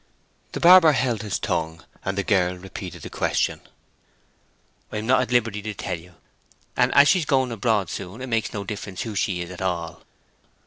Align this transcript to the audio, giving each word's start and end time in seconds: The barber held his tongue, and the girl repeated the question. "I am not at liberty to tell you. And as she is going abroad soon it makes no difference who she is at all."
The 0.53 0.59
barber 0.59 0.93
held 0.93 1.21
his 1.21 1.37
tongue, 1.37 1.85
and 2.03 2.17
the 2.17 2.23
girl 2.23 2.57
repeated 2.57 3.03
the 3.03 3.11
question. 3.11 3.61
"I 4.91 4.97
am 4.97 5.05
not 5.05 5.21
at 5.21 5.31
liberty 5.31 5.61
to 5.61 5.75
tell 5.75 5.99
you. 5.99 6.15
And 6.75 6.91
as 6.95 7.07
she 7.07 7.19
is 7.19 7.25
going 7.25 7.51
abroad 7.51 7.87
soon 7.91 8.19
it 8.19 8.27
makes 8.27 8.51
no 8.51 8.63
difference 8.63 9.03
who 9.03 9.13
she 9.13 9.43
is 9.43 9.51
at 9.51 9.61
all." 9.61 10.01